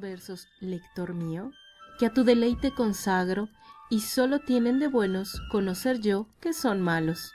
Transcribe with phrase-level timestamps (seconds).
[0.00, 1.50] versos, lector mío,
[1.98, 3.48] que a tu deleite consagro,
[3.88, 7.32] y solo tienen de buenos conocer yo que son malos.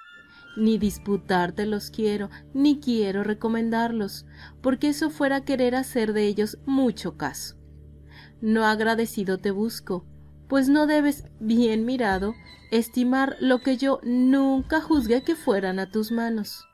[0.58, 4.26] Ni disputártelos quiero, ni quiero recomendarlos,
[4.62, 7.56] porque eso fuera querer hacer de ellos mucho caso.
[8.42, 10.06] No agradecido te busco,
[10.50, 12.34] pues no debes, bien mirado,
[12.72, 16.66] estimar lo que yo nunca juzgué que fueran a tus manos.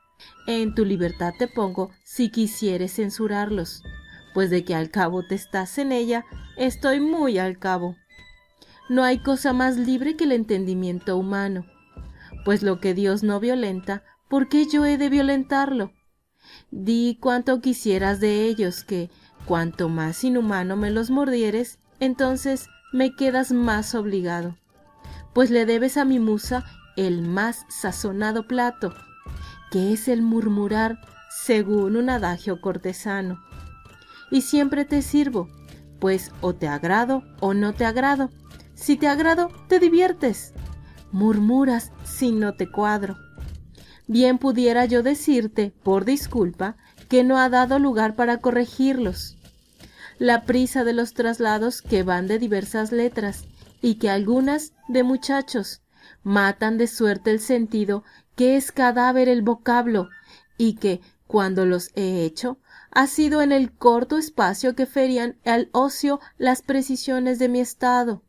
[0.48, 3.84] En tu libertad te pongo si quisieres censurarlos,
[4.34, 6.24] pues de que al cabo te estás en ella,
[6.56, 7.96] estoy muy al cabo.
[8.88, 11.66] No hay cosa más libre que el entendimiento humano,
[12.44, 15.92] pues lo que Dios no violenta, ¿por qué yo he de violentarlo?
[16.70, 19.10] Di cuanto quisieras de ellos, que
[19.44, 24.56] cuanto más inhumano me los mordieres, entonces me quedas más obligado,
[25.34, 26.64] pues le debes a mi musa
[26.96, 28.94] el más sazonado plato,
[29.70, 30.98] que es el murmurar
[31.30, 33.47] según un adagio cortesano.
[34.30, 35.48] Y siempre te sirvo,
[35.98, 38.30] pues o te agrado o no te agrado.
[38.74, 40.52] Si te agrado, te diviertes.
[41.10, 43.16] Murmuras si no te cuadro.
[44.06, 46.76] Bien pudiera yo decirte, por disculpa,
[47.08, 49.36] que no ha dado lugar para corregirlos.
[50.18, 53.44] La prisa de los traslados que van de diversas letras
[53.80, 55.82] y que algunas de muchachos
[56.22, 60.08] matan de suerte el sentido que es cadáver el vocablo
[60.56, 62.58] y que, cuando los he hecho,
[62.90, 68.22] ha sido en el corto espacio que ferían al ocio las precisiones de mi estado,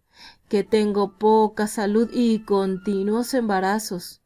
[0.49, 4.21] que tengo poca salud y continuos embarazos,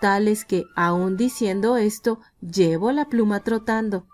[0.00, 4.06] tales que, aun diciendo esto, llevo la pluma trotando.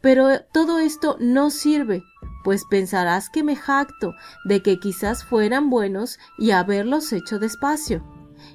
[0.00, 2.04] Pero todo esto no sirve,
[2.44, 8.04] pues pensarás que me jacto de que quizás fueran buenos y haberlos hecho despacio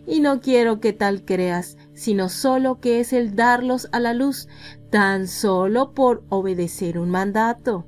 [0.05, 4.47] y no quiero que tal creas, sino solo que es el darlos a la luz,
[4.89, 7.87] tan solo por obedecer un mandato.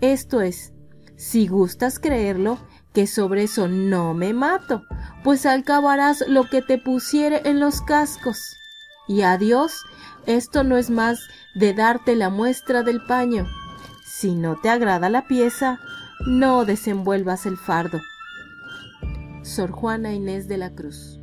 [0.00, 0.74] Esto es,
[1.16, 2.58] si gustas creerlo,
[2.92, 4.82] que sobre eso no me mato,
[5.22, 8.56] pues alcabarás lo que te pusiere en los cascos.
[9.08, 9.82] Y adiós,
[10.26, 11.20] esto no es más
[11.54, 13.46] de darte la muestra del paño.
[14.04, 15.78] Si no te agrada la pieza,
[16.26, 18.00] no desenvuelvas el fardo.
[19.42, 21.20] Sor Juana Inés de la Cruz